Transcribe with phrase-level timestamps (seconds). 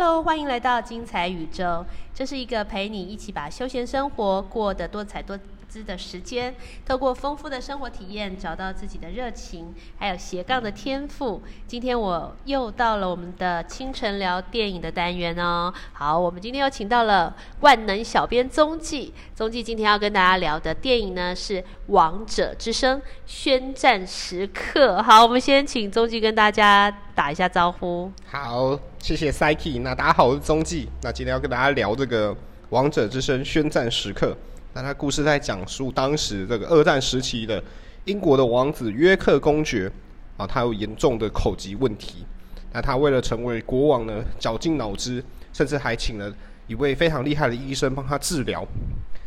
[0.00, 1.84] Hello，欢迎来到精彩宇宙。
[2.14, 5.36] 这是一个陪你一起把休闲生活过得多彩多
[5.68, 6.54] 姿的时间，
[6.86, 11.42] 透过丰富的生活体验，找到自己的热情，还有斜杠的天赋。
[11.66, 15.72] 今天我又到了我们的清晨聊电影的单元哦。
[15.92, 19.12] 好，我们今天又请到了万能小编踪迹。
[19.34, 24.96] 踪迹今天要跟大家聊的电影呢是《王者之声：宣战时刻》。
[25.02, 28.10] 好，我们先请踪迹跟大家打一下招呼。
[28.26, 29.82] 好，谢谢 Psyche。
[29.82, 30.88] 那大家好，我是踪迹。
[31.02, 32.32] 那今天要跟大家聊这个
[32.70, 34.28] 《王者之声：宣战时刻》。
[34.78, 37.60] 那他故事在讲述当时这个二战时期的
[38.04, 39.90] 英国的王子约克公爵
[40.36, 42.24] 啊，他有严重的口疾问题。
[42.72, 45.20] 那他为了成为国王呢，绞尽脑汁，
[45.52, 46.32] 甚至还请了
[46.68, 48.64] 一位非常厉害的医生帮他治疗。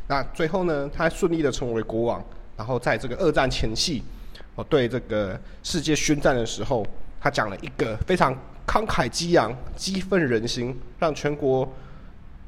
[0.08, 2.24] 那最后呢，他顺利的成为国王。
[2.56, 4.02] 然后在这个二战前夕，
[4.56, 6.88] 哦，对这个世界宣战的时候，
[7.20, 8.34] 他讲了一个非常
[8.66, 11.70] 慷慨激昂、激愤人心，让全国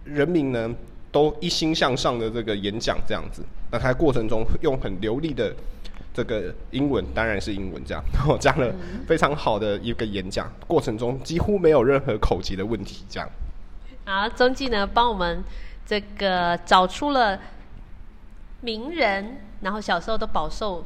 [0.06, 0.74] 人民呢。
[1.14, 5.56] 都一心向上的这个演讲这样子，那他过程中用很流利的
[6.12, 8.74] 这个英文，当然是英文这样， 然后讲了
[9.08, 13.30] 非常好的一个演讲，过程中几乎没有任何口疾的问题这样。
[14.06, 15.44] 好，中纪呢帮我们
[15.86, 17.40] 这个找出了
[18.62, 20.84] 名人，然后小时候都饱受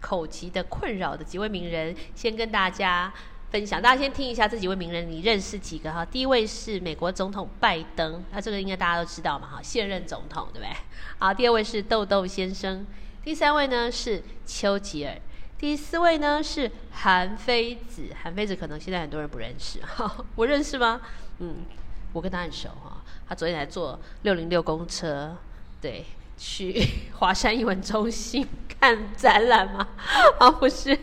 [0.00, 3.10] 口疾的困扰的几位名人，先跟大家。
[3.52, 6.02] 分享，大家先听一下这几位名人，你认识几个哈？
[6.06, 10.74] 第一位是美国总统拜登，那这个应该大家都知道嘛哈，现任总统对不对？
[11.18, 12.86] 好，第二位是豆豆先生，
[13.22, 15.20] 第三位呢是丘吉尔，
[15.58, 19.80] 第四位呢是韩非子，韩非子可能现在很多人不认识，
[20.34, 21.02] 我认识吗？
[21.40, 21.56] 嗯，
[22.14, 25.36] 我跟他很熟哈，他昨天来坐六零六公车，
[25.78, 26.06] 对，
[26.38, 26.82] 去
[27.18, 28.48] 华山艺文中心
[28.80, 29.86] 看展览吗？
[30.38, 30.98] 啊，不是。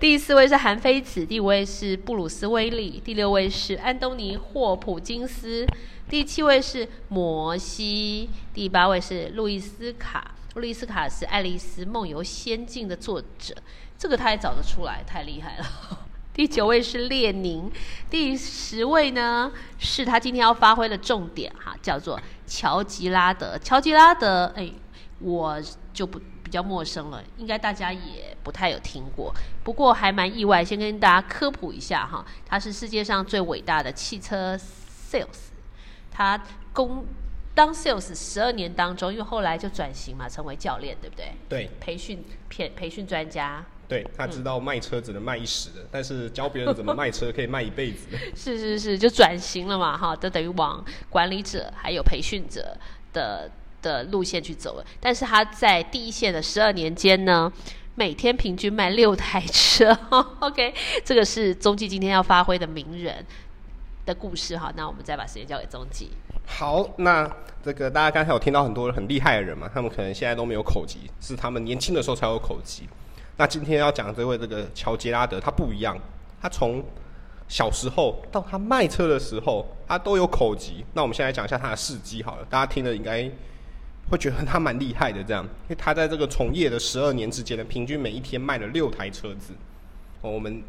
[0.00, 5.66] 第四位是韩非子，第五位是布鲁斯威利，第六位是安东尼霍普金斯，
[6.08, 10.34] 第七位是摩西，第八位是路易斯卡。
[10.54, 13.54] 路易斯卡是《爱丽丝梦游仙境》的作者，
[13.98, 15.66] 这个他也找得出来，太厉害了。
[16.32, 17.70] 第九位是列宁，
[18.08, 23.58] 第十位呢是他今天要发挥的重点哈，叫做乔吉拉德。
[23.58, 24.72] 乔吉拉德，哎，
[25.18, 25.60] 我
[25.92, 26.18] 就不。
[26.50, 29.32] 比较陌生了，应该大家也不太有听过。
[29.62, 35.52] 不过还蛮意外，先跟大家科普一下哈，他是世界上最伟大的汽车 sales。
[36.10, 37.04] 他工
[37.54, 41.36] 当 sales 十二年当中，因为后来就转型嘛，成为教练，对不对？
[41.48, 43.64] 对，培训培培训专家。
[43.86, 48.08] 对他知道卖车只能卖一时的，但是教别人怎么卖车可以卖一辈子。
[48.34, 52.76] 是是是，就转型了嘛哈，就等于往管理者还有培训者
[53.12, 53.48] 的。
[53.82, 57.50] 的路线去走了，但是他在第一线的十二年间呢，
[57.94, 59.90] 每天平均卖六台车。
[60.40, 60.74] OK，
[61.04, 63.24] 这个是中继今天要发挥的名人
[64.04, 64.72] 的故事哈。
[64.76, 66.10] 那我们再把时间交给中继。
[66.46, 67.30] 好，那
[67.64, 72.88] 这个大家刚才有听到很多很厉害的人嘛，他们可能现在都没有口疾，是他们年轻的时候才有口疾。
[73.36, 75.96] 那今天要讲这位这个乔杰拉德，他不一样，
[76.42, 76.84] 他从
[77.48, 80.84] 小时候到他卖车的时候，他都有口疾。
[80.92, 83.30] 那我们现在讲一下他的事迹好了，大家听了应该。
[84.10, 89.54] 会觉得他蛮厉害的，这样，因为他在这个从业的十二年之间呢，平均每一天卖了六台车子。
[90.20, 90.62] 哦，我们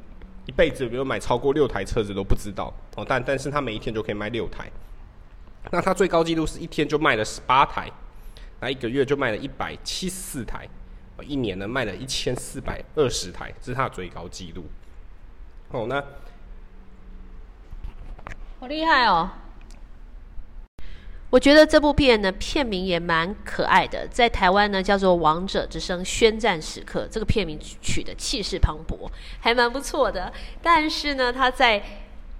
[0.45, 4.71] 一辈子比如买超过六台车子都不知道哦，但但是他每一天就可以卖六台。
[5.71, 7.91] 那他最高纪录是一天就卖了十八台，
[8.59, 10.67] 那一个月就卖了一百七十四台，
[11.23, 14.65] 一年呢卖了一千四百二十台，这是他的最高纪录。
[15.71, 16.03] 哦，那
[18.59, 19.29] 好厉害哦。
[21.31, 29.09] 我觉得这部片呢，片名也蛮可爱的，在台湾呢叫做《王者之声：宣战时刻》，这个片名取的气势磅礴，
[29.39, 30.31] 还蛮不错的。
[30.61, 31.81] 但是呢，它在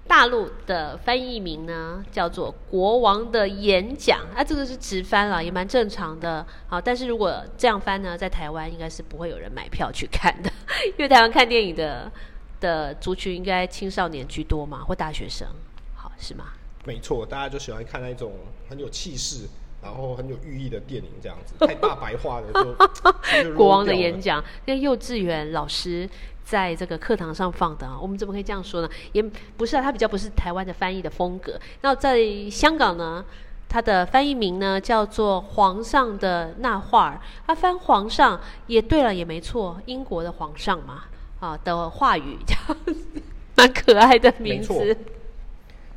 [0.06, 6.44] 大陆的翻译名呢叫做《国王的演讲》，啊，这个是直翻了，也蛮正常的。
[6.66, 10.52] 好，但是如果这样翻呢，在台湾应该是不会有人买票去看的，
[10.84, 12.12] 因为台湾看电影的
[12.60, 15.48] 的族群应该青少年居多嘛，或大学生，
[15.94, 16.52] 好是吗？
[16.84, 18.32] 没错，大家就喜欢看那种
[18.68, 19.46] 很有气势，
[19.82, 23.54] 然后很有寓意的电影，这样子 太大白话的就。
[23.54, 26.08] 国王的演讲，那幼稚园老师
[26.44, 28.88] 在这个课堂上放的啊，我们怎么可以这样说呢？
[29.12, 29.22] 也
[29.56, 31.58] 不是啊，他比较不是台湾的翻译的风格。
[31.82, 32.18] 那在
[32.50, 33.24] 香港呢，
[33.68, 37.14] 他的翻译名呢叫做《皇上的那话儿》，
[37.46, 41.04] 他翻皇上也对了，也没错，英国的皇上嘛，
[41.38, 42.96] 啊的话语，这样
[43.56, 44.96] 蛮可爱的名字。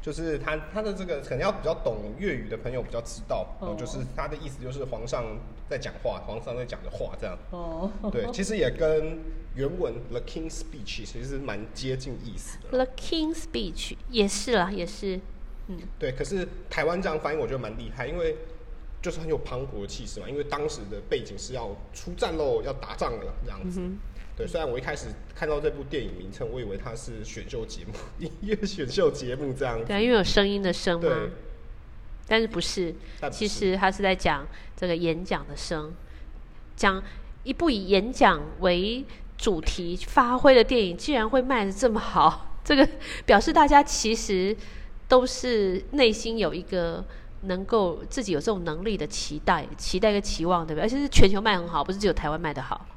[0.05, 5.25] 就是他他的这个可能要比较懂粤语的朋友比较知道，哦，就是他的意思就是皇上
[5.67, 7.35] 在讲话，皇上在讲的话这样。
[7.49, 9.17] 哦，对，其实也跟
[9.55, 12.69] 原文 The King's Speech 其实蛮接近意思的。
[12.69, 15.19] The King's Speech 也是啦，也是。
[15.69, 16.11] 嗯，对。
[16.11, 18.37] 可是台湾这样翻译，我觉得蛮厉害，因为
[19.01, 20.29] 就是很有磅礴的气势嘛。
[20.29, 23.81] 因为当时的背景是要出战喽，要打仗了这样子。
[24.37, 29.85] 对，虽然我一开始看到这部电影名称，我以为它是选秀节目，音乐选秀节目这样子。
[29.85, 31.07] 对，因为有声音的声嘛。
[31.07, 31.31] 对。
[32.27, 32.93] 但是不是？
[33.31, 35.93] 其实他是在讲这个演讲的声，
[36.75, 37.01] 讲
[37.43, 39.05] 一部以演讲为
[39.37, 42.89] 主题发挥的电影，竟然会卖的这么好，这个
[43.27, 44.57] 表示大家其实
[45.07, 47.05] 都是内心有一个
[47.41, 50.83] 能够自己有这种能力的期待、期待跟期望，对不对？
[50.83, 52.87] 而且是全球卖很好，不是只有台湾卖的好。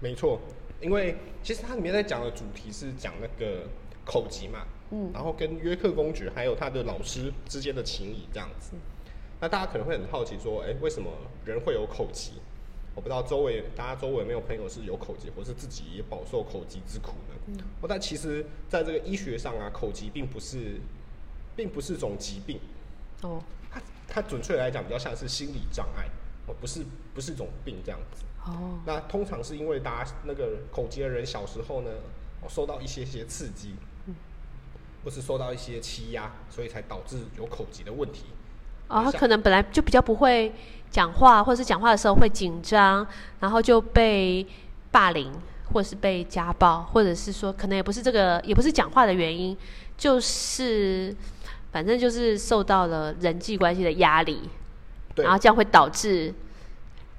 [0.00, 0.40] 没错。
[0.84, 3.62] 因为其实它里面在讲的主题是讲那个
[4.04, 8.72] 口疾嘛，嗯，然后跟约克公爵还有他的老师之间的情谊这样子。
[9.40, 11.10] 那大家可能会很好奇说，哎，为什么
[11.46, 12.32] 人会有口疾？
[12.94, 17.34] 我不知道周围大家周围有没有朋友是有口疾，或是自己也饱受口疾之苦呢？
[17.48, 17.58] 嗯，
[17.88, 20.76] 但其实在这个医学上啊，口疾并不是，
[21.56, 22.60] 并不是种疾病。
[23.22, 26.08] 哦，它它准确来讲比较像是心理障碍，
[26.46, 26.84] 哦，不是
[27.14, 28.24] 不是种病这样子。
[28.46, 31.90] 哦，那通常是因为大家那个口疾的人小时候呢，
[32.46, 33.74] 受到一些些刺激，
[34.06, 34.14] 嗯，
[35.02, 38.24] 或是受到一些欺压，所以才导致有口疾的问题。
[38.88, 40.52] 哦，他可能本来就比较不会
[40.90, 43.06] 讲话，或者是讲话的时候会紧张，
[43.40, 44.46] 然后就被
[44.90, 45.32] 霸凌，
[45.72, 49.56] 或者是被家暴，或者是说可能也不是这个，也不是讲话的原因，
[49.96, 51.16] 就是
[51.72, 54.50] 反正就是受到了人际关系的压力，
[55.16, 56.34] 然后这样会导致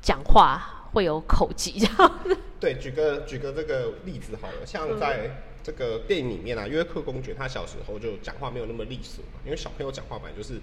[0.04, 0.75] 讲话。
[0.96, 2.20] 会有口疾这样。
[2.60, 10.60] 对，举个举个这个例子好了，像在这个电影里面啊，约克公爵他小时候就讲话没有那么利索嘛，因为小朋友讲话本来就是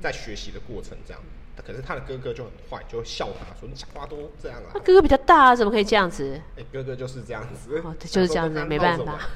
[0.00, 1.22] 在学习的过程这样。
[1.66, 6.40] 可是他的哥哥就很坏，就笑他说：“你讲话都这样啊。”他哥哥比较大啊，怎么可以这样子？
[6.56, 9.28] 哎，哥哥就是这样子，哦，就是这样子，没办法，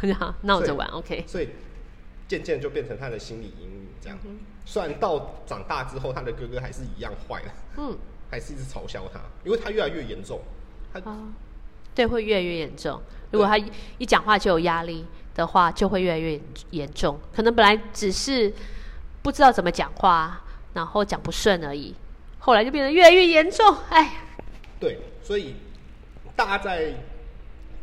[0.42, 1.24] 闹着玩，OK。
[1.26, 1.48] 所以
[2.28, 4.16] 渐渐就变成他的心理阴影这样。
[4.64, 7.98] 虽然到长大之后，他的哥哥还是一样坏的，嗯。
[8.32, 10.40] 还是一直嘲笑他，因为他越来越严重。
[10.90, 11.00] 他
[11.94, 12.98] 对，会越来越严重。
[13.30, 13.58] 如果他
[13.98, 16.40] 一讲话就有压力的话，就会越来越
[16.70, 17.20] 严重。
[17.34, 18.50] 可能本来只是
[19.20, 20.42] 不知道怎么讲话，
[20.72, 21.94] 然后讲不顺而已，
[22.38, 23.76] 后来就变得越来越严重。
[23.90, 24.24] 哎，
[24.80, 25.56] 对，所以
[26.34, 26.94] 大家在。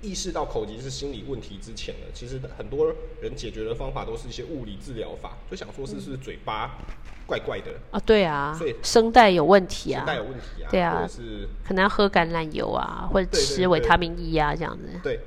[0.01, 6.78] 意识到口疾是心理问题之前呢，其实很多人解决的方法都是一些物理治疗法，就想说是是嘴巴
[7.28, 15.00] 怪怪的啊，对啊，所以声带有问题啊，声带有问题啊，对啊，是可能要喝橄榄油啊，或者吃维他命 E 啊这样子。
[15.04, 15.19] 对，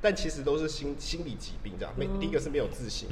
[0.00, 1.94] 但其实都是心心理疾病这样。
[1.96, 3.08] 没第一个是没有自信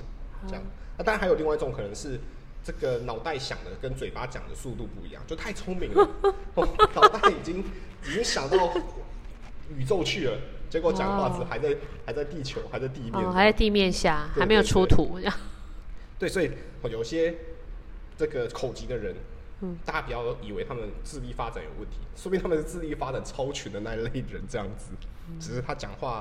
[0.49, 0.63] 这样，
[0.99, 2.19] 那当然还有另外一种可能是
[2.65, 6.09] 这个脑袋想的跟嘴巴讲的速度不一样，就太聪明了，
[6.95, 7.61] 脑袋已经
[8.05, 8.75] 已经想到
[9.77, 10.37] 宇宙去了。
[10.69, 15.19] 结果讲话子还在还在地球，还在地面，还在地面下，还没有出土。
[16.19, 16.51] 对，所以
[16.91, 17.35] 有些
[18.17, 19.15] 这个口疾的人，
[19.61, 24.93] 嗯，大家不要以为他们智力发展有问题，说明他们是智力发展超群的那一类人，这样子。
[25.41, 26.21] 只是他讲话，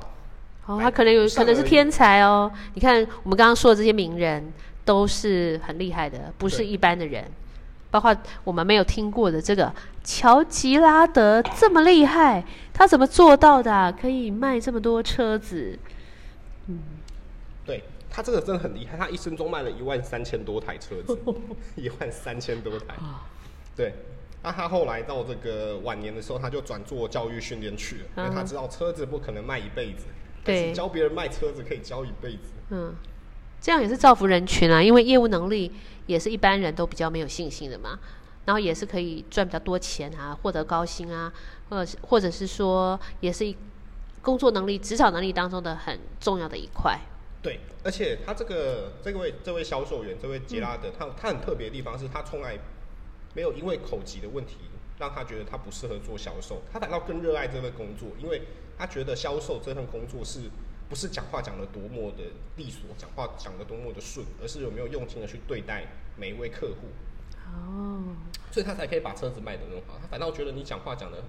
[0.65, 2.51] 哦，他可能有可能是天才哦。
[2.73, 4.51] 你看我们刚刚说的这些名人，
[4.85, 7.29] 都是很厉害的，不是一般的人。
[7.93, 9.71] 包括我们没有听过的这个
[10.03, 12.43] 乔吉拉德这么厉害，
[12.73, 13.95] 他怎么做到的？
[14.01, 15.77] 可以卖这么多车子？
[16.65, 16.79] 嗯，
[17.63, 21.15] 对他这个真的很厉害，他一生中卖了一万三千多台车子，
[21.77, 22.95] 一万三千多台。
[23.75, 23.93] 对，
[24.41, 30.05] 那他后来到这个晚年的时候，他就转做教育训练去了，因为他知道车子不可能卖一辈子，
[30.43, 32.53] 对，教别人卖车子可以教一辈子。
[32.71, 32.95] 嗯，
[33.63, 35.71] 这样也是造福人群啊，因为业务能力。
[36.05, 37.97] 也是一般人都比较没有信心的嘛，
[38.43, 41.31] 然后也是可以赚比较多钱啊，获得高薪啊，
[41.69, 43.55] 或者或者是说，也是
[44.21, 46.99] 工作能力、职场能力当中的很重要的一块。
[47.41, 52.59] 对，而且他这个这位这位销售员，这位杰拉德，他他很特别的地方是他从来
[53.33, 54.57] 没有因为口疾的问题
[54.99, 58.41] 让他觉得他不适合做销售，他反倒更热爱这份工作，因为
[58.77, 60.51] 他觉得销售这份工作是。
[60.93, 62.23] 不是讲话讲的多么的
[62.55, 66.87] 利索，讲话讲的多么的顺，而是有没有用心的去对待每一位客户。
[67.47, 68.15] 哦，
[68.51, 69.97] 所以他才可以把车子卖的那么好。
[69.99, 71.23] 他反倒觉得你讲话讲的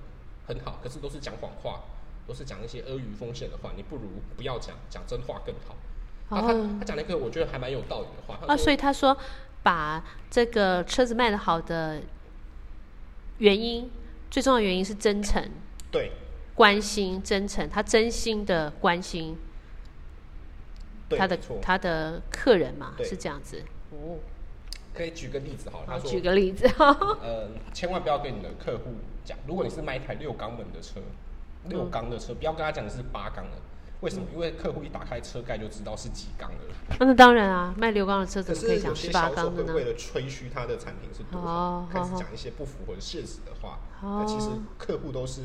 [0.47, 1.81] 很好，可是都是讲谎话，
[2.29, 4.03] 都是讲一些阿谀奉献的话，你不如
[4.37, 5.75] 不要讲，讲真话更好。
[6.29, 6.43] 他
[6.79, 8.39] 他讲了一个我觉得还蛮有道理的话。
[8.47, 9.17] 啊，所以他说
[9.63, 12.03] 把这个车子卖的好的
[13.39, 13.91] 原因，
[14.31, 15.43] 最重要的原因是真诚。
[15.91, 16.13] 对，
[16.55, 19.39] 关心真诚，他真心的关心。
[21.17, 24.19] 他的他的客人嘛是这样子哦，
[24.95, 26.67] 可以举个例子哈，他说举个例子，
[27.23, 28.95] 呃，千万不要跟你的客户
[29.25, 31.01] 讲，如果你是卖一台六缸门的车，
[31.69, 33.57] 六缸的车，不要跟他讲的是八缸的，
[34.01, 34.27] 为什么？
[34.33, 36.97] 因为客户一打开车盖就知道是几缸的。
[37.01, 39.73] 那当然啊，卖六缸的车怎么可以讲是八缸的呢？
[39.73, 43.79] 会为了吹嘘他的产品是多哦少，开始好好讲一些不符合现实的话。
[44.03, 45.43] 哦那其实客户都是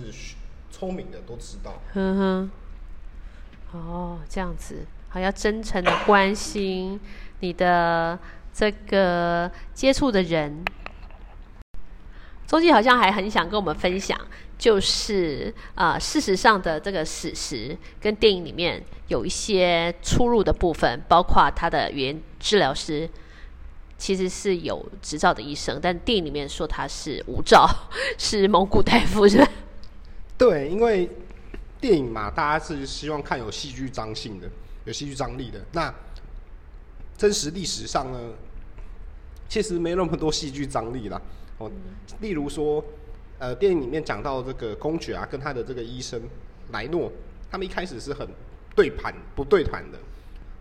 [0.69, 1.79] 聪明的，都知道。
[1.93, 2.51] 哼哼，
[3.71, 6.99] 哦，这样子，好，要真诚的关心
[7.39, 8.17] 你的
[8.53, 10.63] 这个接触的人。
[12.45, 14.19] 周记好像还很想跟我们分享，
[14.57, 23.07] 就是呃，事实上的这个史实跟电影里面有一些出入的部分，包括他的语言治疗师
[23.99, 27.69] 其实是有执照的医生，但电影里面说他是无照，
[28.17, 29.47] 是蒙古大夫，是吧？
[30.35, 31.07] 对，因为
[31.79, 34.49] 电影嘛，大家是希望看有戏剧张性的，
[34.89, 35.63] 有戏剧张力的。
[35.71, 35.93] 那
[37.15, 38.19] 真实历史上呢，
[39.47, 41.21] 其实没那么多戏剧张力啦。
[41.59, 41.71] 哦，
[42.21, 42.83] 例如说，
[43.37, 46.19] 呃，电影里面讲到这个公爵啊，跟他的这个医生
[46.71, 47.11] 莱诺，
[47.51, 48.27] 他们一开始是很
[48.75, 49.99] 对盘不对盘的，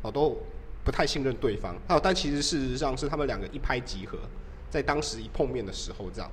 [0.03, 0.37] 哦，都
[0.85, 1.75] 不太信任对方。
[1.89, 4.19] 哦，但其实事实上是他们两个一拍即合，
[4.69, 6.31] 在当时一碰面的时候这样。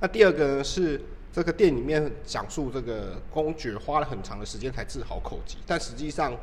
[0.00, 1.00] 那第二个呢是
[1.32, 6.36] 这个电影里面讲述这个公爵花了很长的时间才治好口疾，但实际上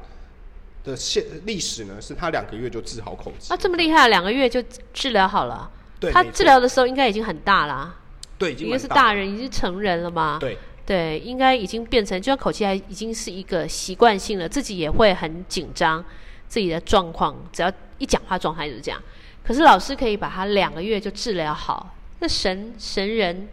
[0.84, 3.53] 的现历史呢是他两个月就治好口疾。
[3.53, 5.69] 啊，这么厉害，两个月就治疗好了。
[6.00, 7.93] 对，他治疗的时候应该已经很大啦，
[8.38, 10.38] 对已经是大人，已经是成人了嘛。
[10.39, 16.03] 对对，应该已经变成，就像口气还已经是一个习惯性了，自己也会很紧张
[16.48, 19.00] 自己的状况，只要一讲话状态就是这样。
[19.43, 23.48] 可是老师可以把他两个月就治疗好，那神神人，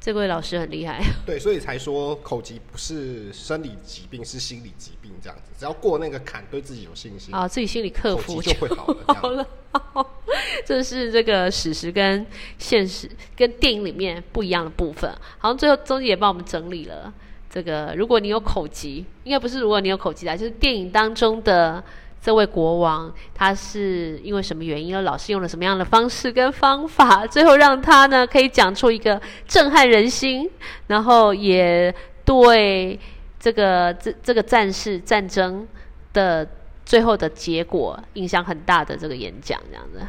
[0.00, 1.02] 这位老师很厉害。
[1.26, 5.50] 对，所以才说口疾不是生理疾病，是心理疾病这样子。
[5.58, 9.04] 只要过那个坎，对自己有信心，啊，自己心理克服就会好了。
[9.06, 9.46] 这样好了，
[10.64, 12.24] 这是这个史实跟
[12.58, 15.10] 现实跟电影里面不一样的部分。
[15.38, 17.12] 好像最后中间也帮我们整理了
[17.50, 21.82] 这个，如果你有口疾，应该不是如果你有口疾啦，就是电影当中的
[22.20, 30.50] 这位国王，他是因为什么原因，而老师用了什么样的方式跟方法，最后让他呢可以讲出一个震撼人心，
[30.88, 31.94] 然后也
[32.24, 32.98] 对
[33.38, 35.66] 这个这这个战事战争
[36.12, 36.46] 的
[36.84, 40.00] 最后的结果影响很大的这个演讲，这样子。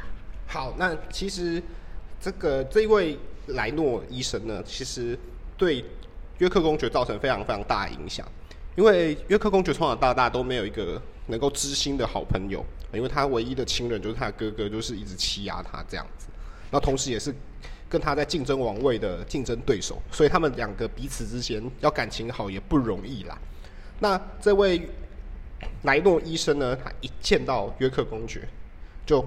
[0.47, 1.61] 好，那其实
[2.19, 5.17] 这个这一位莱诺医生呢，其实
[5.55, 5.85] 对
[6.39, 8.25] 约克公爵造成非常非常大的影响，
[8.75, 16.27] 因为约克公爵从小到大都没有一个能够知心的好朋友，因为他唯一的亲人就是他的哥哥，就是一直欺压他这样子，
[16.71, 17.33] 然后同时也是
[17.87, 23.37] 跟他在竞争王位的竞争对手，所以他们两个彼此之间要感情好也不容易啦。
[23.99, 24.89] 那这位
[25.83, 28.47] 莱诺医生呢，他一见到约克公爵，
[29.05, 29.23] 就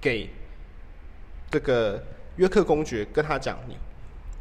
[0.00, 0.28] 给
[1.50, 2.02] 这个
[2.36, 3.76] 约克公爵跟他讲，你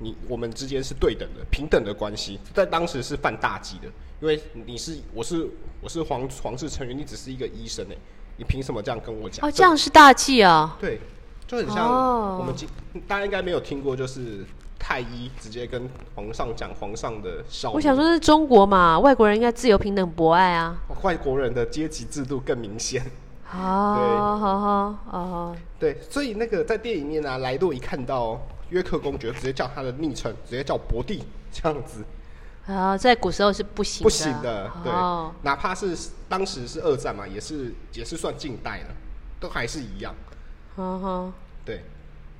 [0.03, 3.87] 你我们之间是对等的、平等的关系，在当时是犯大忌的，
[4.19, 5.47] 因为你是我是
[5.81, 7.95] 我是皇皇室成员，你只是一个医生哎，
[8.37, 9.47] 你凭什么这样跟我讲？
[9.47, 10.99] 哦，这样是大忌啊、对，
[11.47, 12.67] 就很像哦我们今、
[13.07, 14.45] 大家应该没有听过，就是
[14.77, 17.75] 太医直接跟皇上讲皇上的孝女。
[17.75, 20.77] 我想说，是中国嘛，外国人应该自由、平等、博爱啊。
[21.01, 23.01] 外国人的阶级制度更明显。
[23.53, 28.41] 哦，好好哦，对，所以那个在电影里面呢、莱诺一看到
[28.73, 32.03] 约克公爵，直接叫他的昵称，直接叫伯蒂这样子，
[32.65, 34.71] 啊，在古时候是不行的，不行的。
[34.83, 35.95] 对，哦，哪怕是
[36.27, 38.95] 当时是二战嘛，也是也是算近代了，
[39.39, 40.15] 都还是一样。
[40.77, 41.83] 嗯哼，对，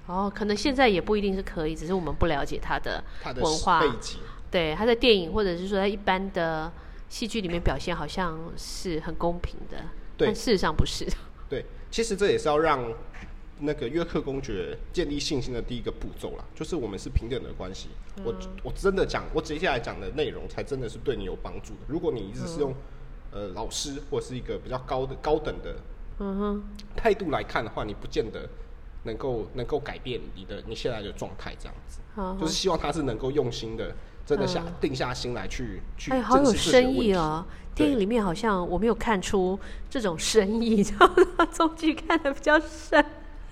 [0.07, 4.19] 哦，可能现在也不一定是可以，只是我们不了解他的他的文化背景。
[4.49, 6.71] 对，他在电影或者是说在一般的
[7.09, 9.77] 戏剧里面表现，好像是很公平的，
[10.17, 11.07] 但事实上不是。
[11.47, 12.83] 对，其实这也是要让
[13.65, 17.89] 那个约克公爵建立信心的第一个步骤啦，就是我们是平等的关系。
[18.23, 21.79] 我我真的讲，我接下来讲的内容才真的是对你有帮助的。
[21.87, 22.73] 如果你一直是用、
[23.31, 25.75] 呃老师或是一个比较高的高等的
[26.19, 26.61] 嗯，
[26.95, 28.47] 态度来看的话，你不见得
[29.03, 31.99] 能够能够改变你的你现在的状态这样子。
[32.13, 37.43] 好好就是希望他是能够用心的，真的下、嗯定下心来去去哎，好有深意哦！
[37.75, 41.15] 对电影里面好像我没有看出这种深意， 这样
[41.51, 43.03] 中剧看的比较深。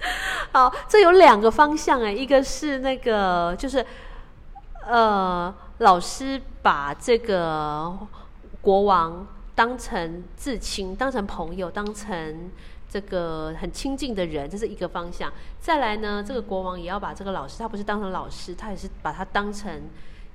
[0.51, 3.86] 好，这有两个方向哎，一个是那个就是
[4.88, 7.98] 呃，老师把这个
[8.62, 12.51] 国王当成至亲，当成朋友，当成
[12.89, 15.31] 这个很亲近的人，这是一个方向。
[15.60, 19.81] 再来呢，这个国王也要把这个老师，他不是当成老师，他也是把他当成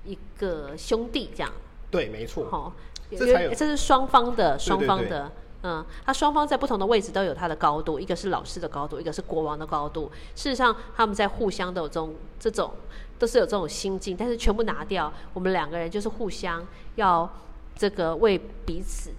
[0.04, 1.52] 一个兄弟这样。
[1.90, 2.44] 对，没错。
[2.50, 2.72] 哦，
[3.10, 5.30] 这才有这是双方的，双方的，
[5.68, 10.08] 嗯，他双方在不同的位置都有他的高度，一个是老师的高度，一个是国王的高度。
[10.36, 12.72] 事实上，他们在互相都有这种这种，
[13.18, 17.28] 都是有这种心境，但是全部拿掉，我们两个人就是互相要
[17.74, 19.10] 这个为彼此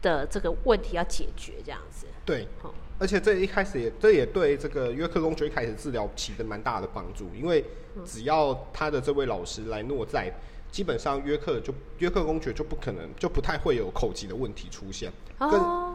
[0.00, 2.06] 的这个问题要解决这样子。
[2.24, 7.62] 对，好而且这一开始也这也对这个约克公爵一开始治疗起的蛮大的帮助，因为
[8.06, 10.32] 只要他的这位老师来诺在，
[10.74, 15.94] 基本上约克就约克公爵就不可能就不太会有口疾的问题出现，更哦，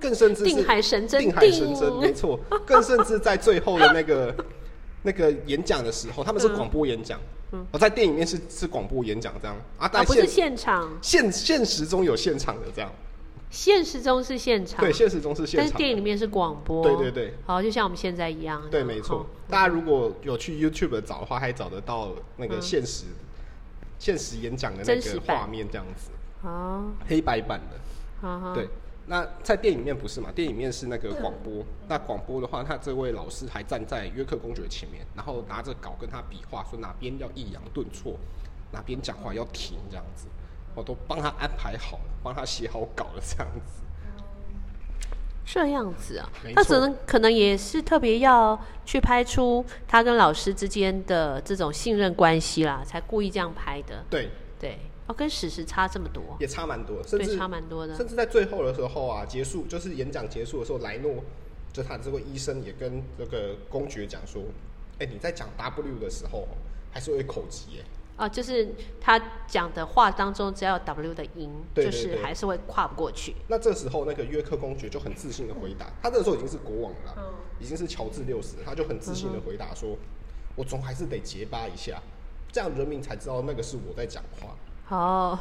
[0.00, 2.36] 更甚至是定海神针，定海神针，定没错，
[2.66, 4.34] 更甚至在最后的那个
[5.04, 6.56] 那个演讲的时候，他们是嗯。
[6.56, 7.20] 广播演讲，
[7.70, 9.56] 我在电影里面是是广播演讲这样。
[9.78, 12.90] 啊，不是现场，现现实中有现场的这样，
[13.48, 15.78] 现实中是现场，对，现实中是现但是场。
[15.78, 19.18] 电影里面是广播，对对对，好，就像我们现在一样，对，没错。
[19.18, 19.26] 哦。
[19.48, 22.60] 大家如果有去 YouTube 找的话，还找得到那个嗯。
[22.60, 23.04] 现实、
[24.00, 26.10] 现实演讲的那个画面，这样子，
[26.42, 28.54] 好，黑白版的。
[28.54, 28.68] 对，
[29.06, 30.32] 那在电影面不是嘛？
[30.32, 31.62] 电影面是那个广播。
[31.86, 38.16] 那广播的话，他这位老师还站在约克公爵前面，然后拿着稿跟他比划，说哪边要抑扬顿挫，
[38.72, 40.26] 哪边讲话要停，这样子，
[40.74, 43.82] 我都帮他安排好了，帮他写好稿了，这样子。
[45.52, 54.04] 这样子啊没，他错可能可能也是特别要去拍出他跟老师之间的这种信任关系啦，才故意这样拍的。
[54.08, 57.96] 对，对，哦，跟史实差这么多，也差蛮多，甚，至差蛮多的。
[57.96, 61.24] 甚至在最后的时候啊，结束就是演讲结束的时候，莱诺
[61.72, 64.42] 就他这位医生也跟这个公爵讲说，
[64.98, 66.46] 哎、你在讲 W 的时候
[66.92, 67.84] 还是会口疾耶。
[68.20, 68.68] 啊，就是
[69.00, 73.34] 他讲的话当中只要有 W 的音，就对对对是还是会跨不过去。
[73.48, 79.96] 那这时候那个约克公爵就很自信的回答，他这个时候已经是国王了嗯，已经是乔治六世，他就很自信的回答说，
[80.54, 81.98] 我总还是得结巴一下，
[82.52, 84.54] 这样人民才知道那个是我在讲话。
[84.90, 85.38] 哦，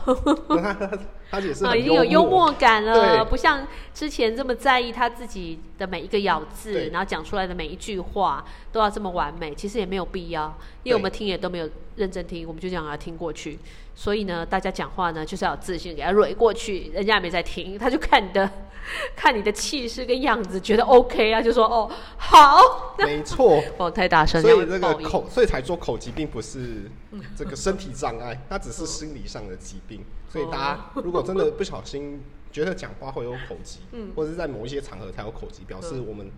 [1.32, 13.58] 他也是啊，已经有幽默感了，不像之前这么在意他自己的每一个咬字，然后讲出来的每一句话都要这么完美，其实也没有必要，因为我们听也都没有认真听，我们就这样把它听过去。
[14.00, 18.50] 所以呢，大家讲话呢就是要自信，给他蕊过去，人家也没在听，他就看你的
[19.13, 23.62] 看你的气势跟样子，觉得 OK 啊，就说哦好，没错。
[23.75, 26.89] 哦太大声，所以这个口，所以才说口疾并不是
[27.36, 30.06] 这个身体障碍，它只是心理上的疾病。
[30.30, 34.13] 所以大家如果真的不小心觉得讲话会有口疾，嗯。
[34.15, 36.32] 或者是在某一些场合才有口疾，表示我们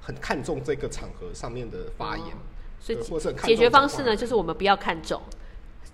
[0.00, 2.26] 很看重这个场合上面的发言。
[2.78, 5.20] 所以或者看解决方式呢，就是我们不要看重，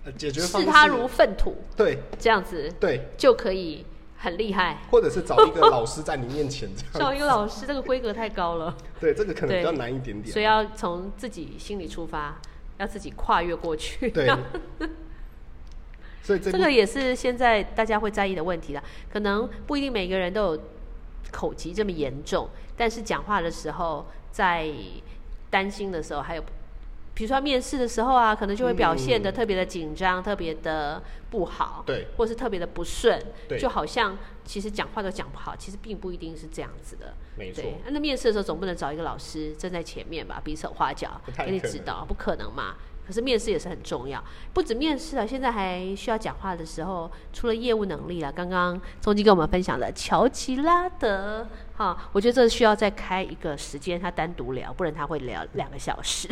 [0.05, 3.85] 呃解决方式视他如粪土，对这样子对，就可以
[4.17, 4.77] 很厉害。
[4.89, 6.91] 或者是找一个老师在你面前这样。
[6.93, 10.31] 找一个老师，这个规格太高了，对，这个可能比较难一点点。
[10.31, 12.39] 所以要从自己心里出发，
[12.77, 14.09] 要自己跨越过去。
[14.11, 14.27] 对，
[16.21, 18.83] 所以这部 这个也是现在大家会在意的问题啦。
[19.11, 20.59] 可能不一定每个人都有
[21.31, 24.69] 口疾这么严重，但是讲话的时候，在
[25.49, 26.43] 担心的时候，还有
[27.15, 31.01] 比如说面试的时候啊，可能就会表现的嗯特别的紧张，特别的
[31.31, 37.13] 不好，对或是特别的不顺，对就好像其实讲话都讲不好，其实并不一定是这样子的。
[37.37, 42.75] 没错，那面试的时候总不能找一个老师站在前面吧，比手画脚给你指导，不可能嘛。
[43.07, 51.47] 可是面试也是很重要，不止面试啊，现在还需要讲话的时候，除了业务能力啊，刚刚中基跟我们分享的乔吉拉德，
[51.77, 56.27] 哈，我觉得这需要再开一个时间，他单独聊，不然他会聊两个小时。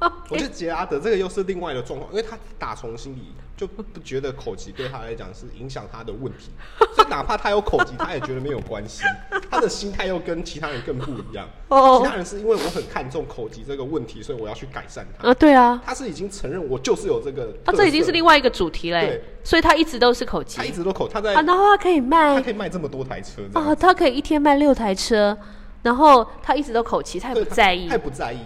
[0.30, 6.50] 我觉得杰拉德这个又是另外的状况，因为他打从心里就不觉得口疾对他来讲是影响他的问题，
[6.94, 9.02] 所以哪怕他有口疾，他也觉得没有关系。
[9.50, 11.48] 他的心态又跟其他人更不一样。
[11.68, 12.00] 哦。
[12.02, 15.28] 其他人是因为我很看重口疾这个问题，所以我要去改善他。
[15.28, 20.58] 啊，对啊，他是已经承认我就是有这个啊，特这已经是另外一个主题嘞对，所以他一直都是口疾。
[20.58, 22.34] 他一直都口，他在啊，然后他可以卖。
[22.34, 25.36] 他可以卖这么多台车啊，他可以一天卖六台车，
[25.82, 27.86] 然后他一直都口疾，他也不在意。
[27.86, 28.38] 他也不在意，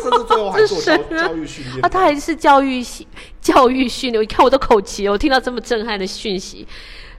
[0.00, 3.06] 甚至最后还做教教育训练啊，他还是教育系
[3.40, 4.22] 教育训练。
[4.22, 6.66] 你看我都口疾了，我听到这么震撼的讯息，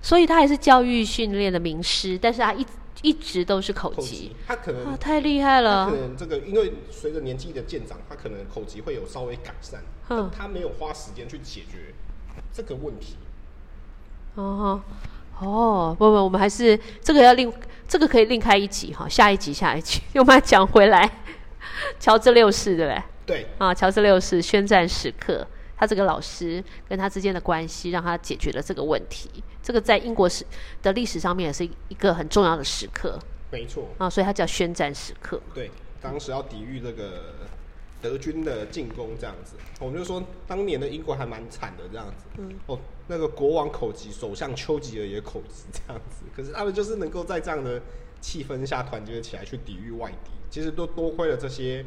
[0.01, 2.65] 所以他还是教育训练的名师，但是他一
[3.01, 5.95] 一直都是口口疾疾，他可能啊，太厉害他了可。
[5.95, 11.93] 能这个，因为随着年纪的渐长，他可能口疾会有稍微改善，嗯但他没有花时间去解决
[12.54, 13.15] 这个问题。
[14.36, 14.82] 哦
[15.39, 17.51] 哦，不不，我们还是这个要另
[17.88, 21.10] 这个可以另开一集哈，下一集下一集，我们要讲回来，
[22.00, 23.04] 乔治六世对不对？
[23.26, 25.46] 对，啊，乔治六世宣战时刻，
[25.78, 29.30] 他这个老师跟他之间的关系，让他解决了这个问题。
[29.63, 30.44] 这个在英国史
[30.82, 33.20] 的历史上面也是一个很重要的时刻
[33.52, 35.39] 没错，啊，所以他叫宣战时刻。
[35.54, 35.70] 对，
[36.02, 37.36] 当时要抵御这个
[38.02, 42.26] 德军的进攻，这样子，我们就说当年的英国还蛮惨的这样子。
[42.39, 47.80] 嗯，哦，那个国王口疾，首相丘吉尔也口疾这样子，可是他们就是能够在这样的
[48.21, 51.84] 气氛下团结起来去抵御外敌，其实都多亏了这些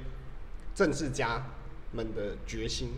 [0.75, 1.43] 政治家
[1.93, 2.93] 们的决心。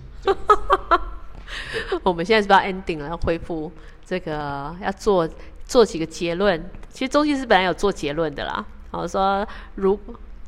[2.02, 3.08] 我们现在是不是要 ending 了？
[3.08, 3.70] 要恢复
[4.04, 5.28] 这个要做
[5.64, 6.68] 做几个结论。
[6.90, 9.46] 其实中纪是本来有做结论的啦，好说
[9.76, 9.96] 如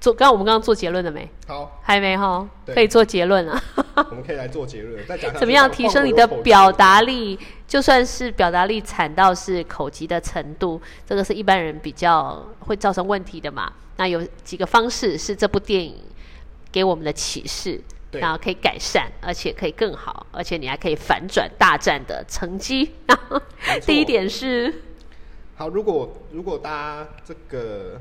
[0.01, 1.31] 做，刚刚我们刚刚做结论了没？
[1.47, 3.63] 好，还没哈，可以做结论了。
[4.11, 7.39] 我们可以来做结论，再讲怎么样提升你的表达力？
[7.67, 13.71] 就算是表达力惨到是口疾的程度，这个是一般人比较会造成问题的嘛。
[13.97, 15.97] 那有几个方式是这部电影
[16.73, 17.79] 给我们的启示，
[18.13, 22.91] 然后可以改善，而且可以更好，而且你还可以反转大战的成绩。
[23.85, 24.73] 第一点是，
[25.57, 28.01] 好，如果如果大家这个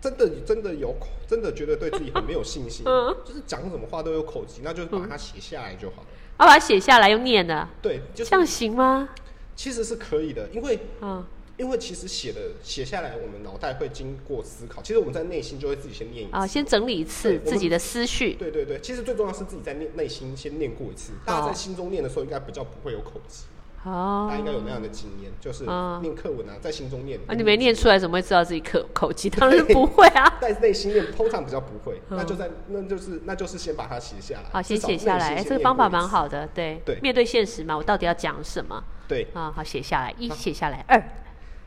[0.00, 6.08] 真的真的有口，真的觉得对自己很没有信心，嗯就是讲什么话都有口疾，那就是把它写下来就好了。
[6.38, 9.10] 啊把它写下来又念的，对，就是这样行吗？
[9.54, 11.22] 其实是可以的，因为嗯，
[11.58, 16.34] 因为其实写的写下来，我们脑袋会经过思考，其实我们在内心就会自己先念一次。
[16.34, 18.32] 啊，先整理一次自己的思绪。
[18.36, 23.44] 对对对，其实最重要是自己在内内心先念过一次，大家在哦心中念的时候，应该比较不会有口疾。
[23.44, 27.18] 哦大家应该有那样的经验，就是嗯念课文啊，在心中念。
[27.26, 29.28] 啊，你没念出来，怎么会知道自己口口疾？
[29.30, 30.38] 当然不会啊。
[30.40, 34.50] 在内心念通常比较不会，嗯那就在那就是那就是先把它写下来。
[34.52, 36.46] 好，先写下来，这个方法蛮好的。
[36.48, 39.50] 对，对面对现实嘛，我到底要讲什么对，啊？
[39.50, 41.02] 好，写下来，一写下来，二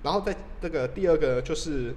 [0.03, 1.95] 然后在这个第二个就是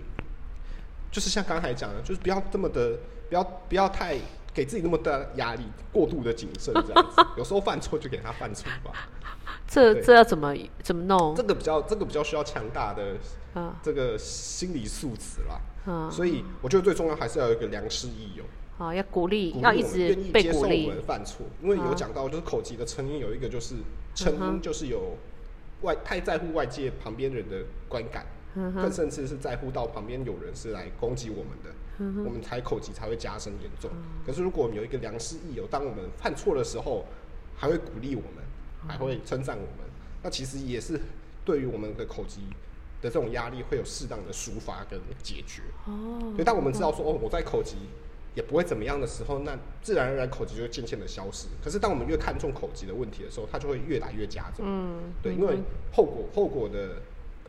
[1.11, 2.99] 就是像刚才讲的，就是不要这么的，
[3.29, 4.17] 不要不要太
[4.55, 7.21] 给自己那么大压力，过度的谨慎这样子。
[7.37, 9.16] 有时候犯错就给他犯错吧，对
[9.67, 11.43] 这这要怎么怎么弄这？
[11.43, 13.17] 个比较这个比较需要强大的
[13.55, 15.61] 啊这个心理素质啦。
[15.93, 18.45] 啊，所以我觉得最重要还是要有一个良师益友。
[18.77, 21.03] 好，要鼓励，要一直被鼓励接受我们。
[21.03, 23.77] 犯错，因为有啊讲到就是口疾的成因有一个就是
[24.15, 25.17] 成因就是有
[25.83, 33.91] 外太在乎外界旁边人的观感，更甚至是在乎到旁边有人是来攻击我们的，嗯我们才口疾才会加深严重。
[34.27, 37.07] 可是如果我们有一个良师益友，当我们犯错的时候，
[37.57, 38.45] 还会鼓励我们，
[38.89, 39.91] 还会称赞我们，
[40.23, 41.01] 那其实也是
[41.45, 42.41] 对于我们的口疾
[43.03, 45.63] 的这种压力会有适当的抒发跟解决。
[45.87, 47.77] 哦，所以当我们知道说哦我在口疾
[48.35, 51.47] 也不会怎么样的时候，那自然而然口疾就会渐渐的消失。
[51.63, 54.65] 可是当我们越看重口疾的问题的时候，它就会越来越加重。
[54.67, 55.59] 嗯，对，因为
[55.93, 57.03] 后果后果的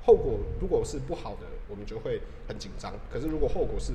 [0.04, 2.94] 后果如果是不好的，我们就会很紧张。
[3.12, 3.94] 可是如果后果是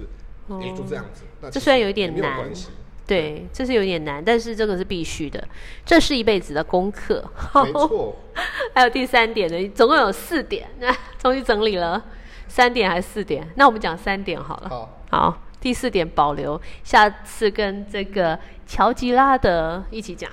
[0.48, 2.68] 哎、诶就这样子，那这虽然有一点也没有难关系，
[3.06, 5.46] 对，这是有点难，但是这个是必须的，
[5.84, 7.22] 这是一辈子的功课。
[7.64, 8.16] 没错。
[8.74, 12.02] 还有第三点呢，总共有四点，那 终于整理了
[12.48, 13.46] 三点还是四点？
[13.56, 14.68] 那我们讲三点好了。
[14.68, 20.30] 好，好，第四点保留，下次跟这个乔吉拉德一起讲。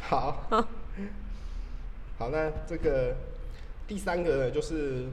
[0.00, 0.46] 好，
[2.18, 3.16] 好，那这个
[3.86, 5.06] 第三个呢，就是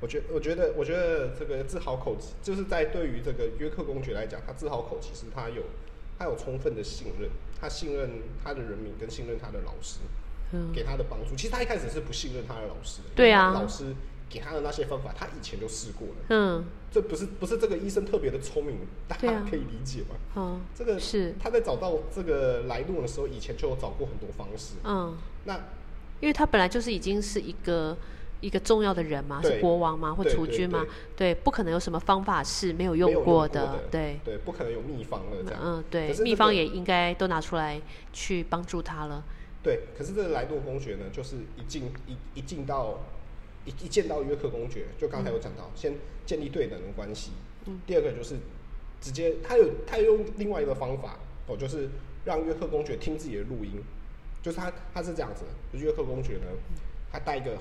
[0.00, 5.62] 我觉我觉得我觉得这个自豪口疾，就是在对于这个约克公爵来讲，他自豪口其实他有
[6.18, 8.10] 他有充分的信任，他信任
[8.42, 10.00] 他的人民跟信任他的老师，
[10.52, 11.36] 嗯给他的帮助。
[11.36, 13.94] 其实他一开始是不信任他的老师的，对啊老师
[14.28, 16.14] 给他的那些方法，他以前就试过了。
[16.30, 20.16] 嗯，这不是不是这个医生特别的聪明，大家可以理解吗？
[20.34, 24.74] 好，这个是他在找到这个来路的时候，以前就有找过很多方式。
[24.84, 25.54] 嗯，那
[26.20, 27.96] 因为他本来就是已经是一个
[28.46, 35.60] 一个重要的人吗，是对国王吗，或储君吗，对，不可能有什么方法是没有用过过的，对，对，不可能有秘方了这样。
[35.60, 37.80] 嗯，对可，是秘方也应该都拿出来
[38.12, 39.24] 去帮助他了。
[39.64, 43.00] 对，可是这个莱诺公爵呢，就是一进一一进到
[43.64, 47.32] 一一见到约克公爵，就刚才有讲到，先建立对等的关系。
[47.64, 47.80] 嗯。
[47.84, 48.36] 第二个就是
[49.00, 51.88] 直接他有他用另外一个方法哦，就是
[52.24, 53.82] 让约克公爵听自己的录音，
[54.40, 56.46] 就是他他是这样子的，就是约克公爵呢，
[57.10, 57.58] 他带一个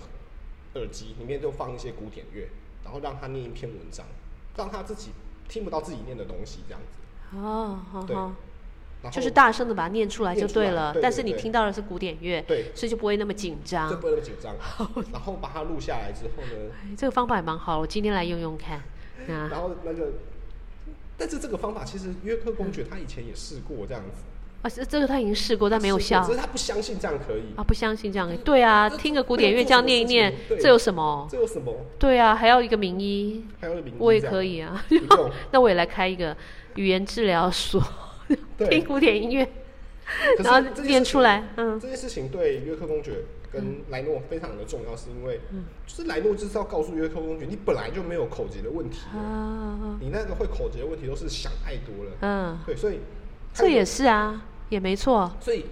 [0.75, 2.47] 耳机，里面就放一些古典乐，
[2.83, 4.05] 然后让他念一篇文章，
[4.57, 5.11] 让他自己
[5.47, 7.38] 听不到自己念的东西，这样子。
[7.38, 8.15] 哦，好对。
[8.15, 8.33] 好，
[9.11, 11.01] 就是大声的把它念出来就对了，对对对。
[11.03, 12.71] 但是你听到的是古典乐，对。
[12.73, 13.89] 所以就不会那么紧张。
[13.89, 13.97] 就。
[13.97, 14.55] 不会那么紧张，
[15.11, 18.79] 然后把它录下来之后呢，哎这个方法也蛮好，我今天来用用看。
[19.27, 20.11] 啊，然后那个，
[21.17, 24.23] 但是这个方法其实约克公爵他以前也试过这样子，
[24.65, 26.23] 啊，这这个他已经试过，但没有效。
[26.25, 27.54] 只是他不相信这样可以。
[27.56, 28.36] 啊，不相信这样。
[28.38, 31.71] 对啊，这听个古典乐这样念一念这有什么这有什么？
[31.99, 34.84] 对啊，还要一个名医，还有名医我也可以啊。
[35.51, 36.36] 那我也来开一个
[36.78, 37.80] 语言治疗所，
[38.58, 38.67] 对。
[38.69, 39.47] 听古典音乐，
[40.39, 41.43] 然后念出来。
[41.58, 45.41] 嗯，这件事情对约克公爵跟莱诺非常的重要，是因为
[45.86, 52.12] 就是莱诺就是要告诉约克公爵，你本来就没有口结的问题，啊，你那个会口结的问题都是想太多了。
[52.21, 52.99] 嗯，对，所以
[53.54, 55.32] 这也是啊，也没错。
[55.39, 55.65] 所以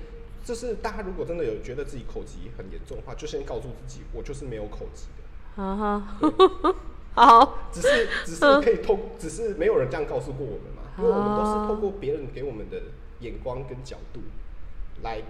[0.43, 5.63] 就是大家如果真的有觉得自己口疾很严重的话，就先告诉自己，我就是没有口疾的。
[5.63, 6.75] 啊哈，
[7.15, 12.81] 好，只是只是可以透，只是没有人这样告诉过我们嘛，因为我们都是透过别人给我们的
[13.19, 14.21] 眼光跟角度
[15.03, 15.21] 来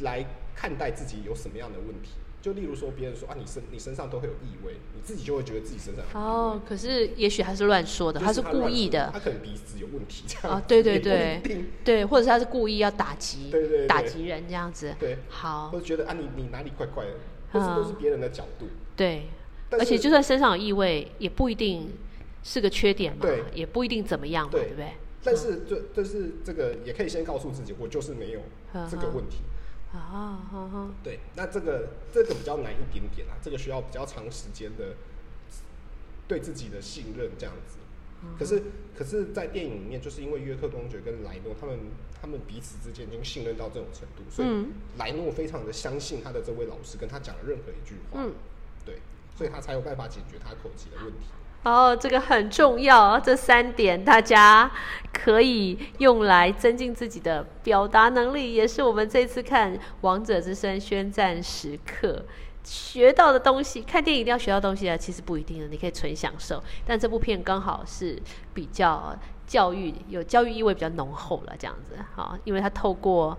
[0.00, 2.10] 来看待自己有什么样的问题。
[2.46, 11.42] 就例如说，别人说啊，你身你身上都会有异味，你自己就会觉得自己身上哦，可是也许他是乱说的，就他是故意的他可能鼻子有问题这样哦，对对对
[11.84, 14.94] 对，或者是他是故意要打击对对对打击人这样子。
[15.00, 17.14] 对，好或，者觉得啊你你哪里怪怪的，
[17.50, 18.68] 或是都是别人的角度。
[18.94, 19.26] 对，
[19.72, 21.90] 而且就算身上有异味，也不一定
[22.44, 24.92] 是个缺点嘛对，也不一定怎么样嘛，对对不对？
[25.24, 28.40] 但是这这是这个也可以先告诉自己，我就是没有
[28.88, 29.38] 这个问题。
[29.96, 34.94] 啊，对，那这个这个比较难一点点啊，这个需要比较长时间的
[36.28, 37.78] 对自己的信任这样子。
[38.38, 38.62] 可是，
[38.96, 41.78] 可是在电影里面，就是因为约克公爵跟莱诺他们
[42.20, 44.72] 他们彼此之间已经信任到这种程度，所以嗯。
[44.98, 48.32] 莱诺非常的相信他的这位老师跟他讲的任何一句话，嗯。
[48.84, 49.00] 对，
[49.36, 51.26] 所以他才有办法解决他口疾的问题。
[51.62, 54.70] 哦，这个很重要，这三点大家
[55.12, 62.24] 可以用来增进自己的表达能力，也是我们这次看《王者之声》宣战时刻
[62.62, 63.82] 学到的东西。
[63.82, 66.62] 看电影一定要学到东西啊，其实不一定的，你可以纯享受。
[66.86, 68.16] 但这部片刚好是
[68.54, 73.36] 比较教育，有教育意味比较浓厚了，这样子好，因为它透过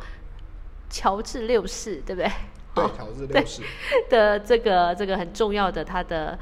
[0.89, 2.29] 乔治六世，对不对？
[2.75, 3.61] 对，乔治六世，
[4.09, 6.37] 的这个这个很重要的他的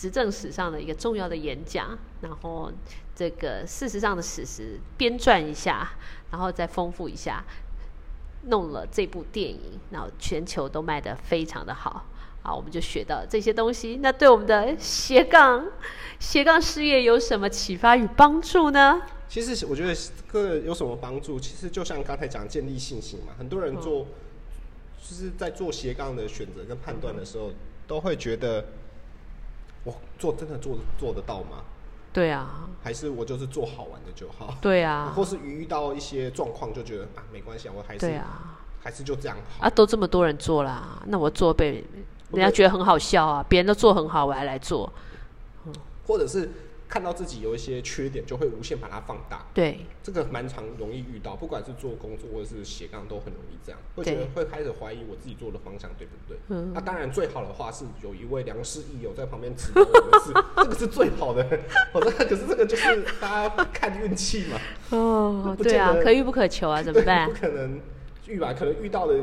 [0.00, 2.72] 执政史上的一个重要的演讲，然后
[3.14, 5.90] 这个事实上的史实编撰一下，
[6.30, 7.44] 然后再丰富一下，
[8.46, 12.06] 弄了这部电影，然后全球都卖得非常的好。
[12.42, 13.98] 好，我们就学到这些东西。
[14.00, 15.66] 那对我们的斜杠
[16.18, 19.02] 斜杠事业有什么启发与帮助呢？
[19.28, 21.38] 其实我觉得这个有什么帮助？
[21.38, 24.06] 其实就像刚才讲建立信心嘛，很多人做、
[24.98, 27.52] 就是在做斜杠的选择跟判断的时候，
[27.86, 28.64] 都会觉得
[29.84, 31.64] 我做真的做做得到吗？
[32.12, 34.56] 对啊，还是我就是做好玩的就好？
[34.60, 39.66] 对啊 或，是遇到一些状况就觉得啊没关系啊，我还是、对啊，还是就这样好。
[39.66, 41.84] 啊，都这么多人做啦，那我做被
[42.32, 44.92] 人家觉得很好笑啊，别人都做很好，我还来做，
[46.06, 46.50] 或者是
[46.90, 49.46] 看到自己有一些缺点，就会无限把它放大。
[49.54, 56.36] 对这个蛮常容易遇到，不管是做工作或者是斜杠，都很容易这样，会觉得对会开始怀疑我自己做的方向对不对。
[56.48, 61.46] 嗯那当然最好的话是有一位良师益友在旁边指导我们是， 这个是最好的。
[61.94, 64.58] 我说可是这个就是大家看运气嘛，
[64.90, 67.34] 哦，不对啊，可遇不可求啊，怎么对办 不？
[67.34, 67.80] 可能
[68.26, 69.14] 遇吧，可能遇到的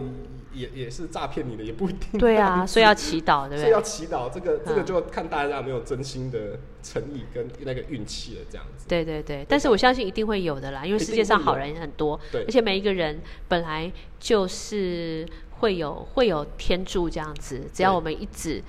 [0.57, 2.19] 也也是诈骗你的，也不一定。
[2.19, 3.81] 对啊， 所以要祈祷，对不对所以要？
[3.81, 8.85] 祈祷，这个这个嗯就看大家有没有真心的诚意跟那个运气了，这样子。
[8.87, 15.27] 对对对，但是我相信一定会有的啦，因为世界上好人很多，对而且每一个人本来就是
[15.59, 18.61] 会有会有天助这样子，只要我们一直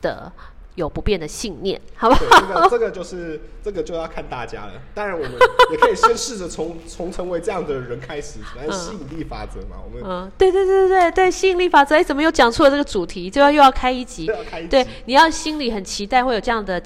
[0.00, 0.30] 的
[0.78, 2.16] 有不变的信念，好吧？
[2.16, 4.72] 对，这个这个就是这个就要看大家了。
[4.94, 5.32] 当然，我们
[5.72, 13.28] 也可以先试着从 从成为这样的人开始，反正吸引力法则嘛，我们嗯，对对对对对，吸引力法则，哎，怎么又讲出了这个主题？
[13.28, 16.80] 就要又要开一集都， 要开一集对，你要心里很期待会有这样的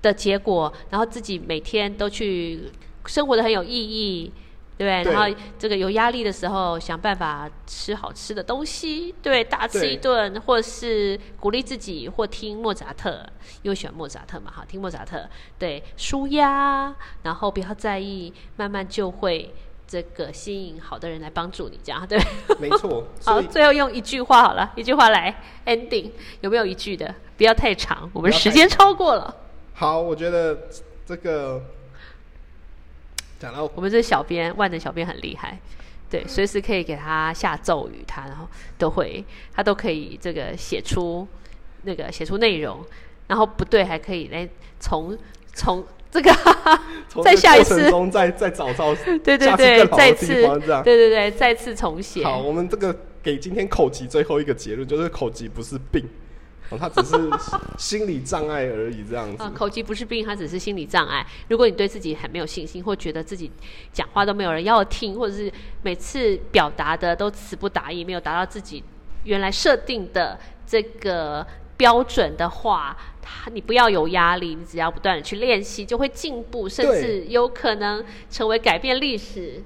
[0.00, 2.70] 的结果，然后自己每天都去
[3.06, 4.32] 生活的很有意义，
[4.78, 5.02] 对？
[5.02, 13.24] 然后这个有压力的时候，想办法吃好吃的东西，对，大吃一顿，或是鼓励自己，或听莫扎特，
[13.62, 19.54] 因为喜欢莫扎特嘛，哈，听莫扎特，对，舒压，然后不要在意，慢慢就会。
[19.84, 22.18] 这个吸引好的人来帮助你，这样对。
[22.58, 23.06] 没错。
[23.26, 27.14] 好，最后用一句话好了，一句话来 ending，有没有一句的？
[27.36, 29.36] 不要太长，我们时间超过了。
[29.74, 30.56] 好，我觉得
[31.04, 31.60] 这个
[33.42, 35.58] 讲到我们这小编万能小编很厉害，
[36.08, 38.46] 对，随时可以给他下咒语，他然后
[38.78, 41.26] 都会，他都可以这个写出
[41.82, 42.78] 那个写出内容，
[43.26, 45.18] 然后不对还可以来从
[45.52, 46.30] 从这个
[47.24, 52.22] 再下一次，中再再找到 对对对再次对对对，再次重写。
[52.22, 56.08] 好，我们这个给今天口疾最后一个结论就是口疾不是病，
[56.72, 57.30] 哦，它只是
[57.76, 59.52] 心理障碍而已，这样子啊，。
[59.54, 61.26] 口疾不是病，他只是心理障碍。
[61.48, 63.50] 如果你对自己很没有信心，或觉得自己
[63.92, 68.82] 讲话都没有人要听，或者是每次表达的都词不达意，没有达到自己
[69.24, 79.62] 原来设定的这个标准的话，他你不要有压力，你只要不断的去练习，就会进步，甚至有可能成为改变历史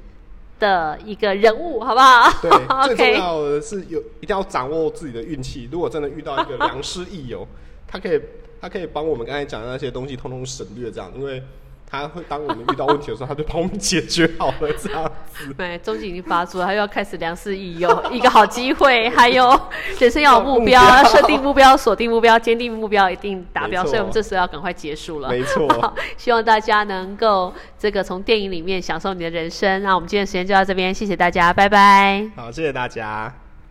[0.59, 2.31] 的一个人物，好不好？
[2.43, 2.51] 对，
[2.97, 3.19] 最重。
[3.23, 5.69] 要的是有一定要掌握自己的运气。
[5.71, 7.47] 如果真的遇到一个良师益友，
[7.87, 8.21] 他可以
[8.61, 11.43] 他可以帮我们刚才讲的那些东西通通省略，这样，因为
[11.89, 15.53] 他会当我们遇到问题的时候，他就帮我们解决好了，这样子。
[15.57, 19.49] 对，终极已经发出了，他又要开始良师益友， 一个好机会，还有
[19.99, 23.85] 人生要有目标，目标设定目标，锁定目标，坚定目标，一定达标。
[23.85, 25.29] 所以我们这时候要赶快结束了。
[25.29, 29.83] 没错，希望大家能够这个从电影里面享受你的人生。
[29.83, 32.29] 那我们今天的时间就到这边，谢谢大家，拜拜。
[32.35, 33.46] 好，谢谢大家。